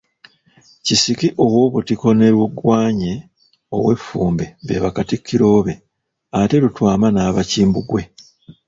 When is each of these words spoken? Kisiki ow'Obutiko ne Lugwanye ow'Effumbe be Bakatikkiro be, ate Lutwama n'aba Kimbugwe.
Kisiki 0.85 1.27
ow'Obutiko 1.43 2.07
ne 2.19 2.27
Lugwanye 2.35 3.13
ow'Effumbe 3.77 4.45
be 4.67 4.75
Bakatikkiro 4.83 5.49
be, 5.65 5.73
ate 6.39 6.55
Lutwama 6.63 7.07
n'aba 7.11 7.41
Kimbugwe. 7.49 8.01